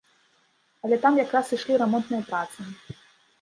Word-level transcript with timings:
Але 0.87 0.97
там 1.03 1.19
якраз 1.23 1.51
ішлі 1.59 1.77
рамонтныя 1.83 2.27
працы. 2.31 2.59